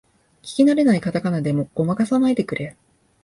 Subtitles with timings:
[0.41, 2.75] 聞きなれないカタカナでごまかさないでくれ